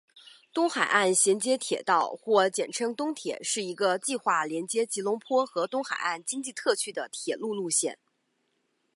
[0.51, 7.99] 东海岸衔接铁道或简称东铁是一个计划连接吉隆坡和东海岸经济特区的铁路路线。